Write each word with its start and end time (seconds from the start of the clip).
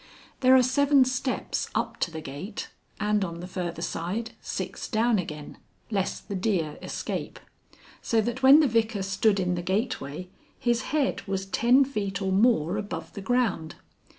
There 0.39 0.55
are 0.55 0.63
seven 0.63 1.05
steps 1.05 1.69
up 1.75 1.97
to 1.99 2.09
the 2.09 2.21
gate 2.21 2.71
and 2.99 3.23
on 3.23 3.39
the 3.39 3.45
further 3.45 3.83
side 3.83 4.31
six 4.41 4.87
down 4.87 5.19
again 5.19 5.59
lest 5.91 6.27
the 6.27 6.33
deer 6.33 6.79
escape 6.81 7.39
so 8.01 8.19
that 8.21 8.41
when 8.41 8.61
the 8.61 8.67
Vicar 8.67 9.03
stood 9.03 9.39
in 9.39 9.53
the 9.53 9.61
gateway 9.61 10.27
his 10.57 10.81
head 10.89 11.21
was 11.27 11.45
ten 11.45 11.85
feet 11.85 12.19
or 12.19 12.31
more 12.31 12.77
above 12.77 13.13
the 13.13 13.21
ground. 13.21 13.75